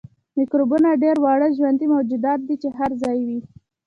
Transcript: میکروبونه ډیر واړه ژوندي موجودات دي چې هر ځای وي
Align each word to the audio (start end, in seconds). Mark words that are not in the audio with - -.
میکروبونه 0.37 0.89
ډیر 1.03 1.17
واړه 1.23 1.47
ژوندي 1.57 1.87
موجودات 1.93 2.39
دي 2.47 2.55
چې 2.61 2.69
هر 2.77 2.91
ځای 3.01 3.19
وي 3.27 3.39